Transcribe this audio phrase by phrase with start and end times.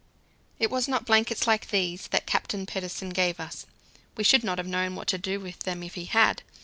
[0.57, 3.67] It was not blankets like these that Captain Pedersen gave us;
[4.17, 6.41] we should not have known what to do with them if he had.